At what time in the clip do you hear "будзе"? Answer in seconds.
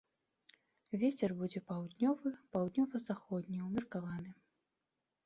1.41-1.59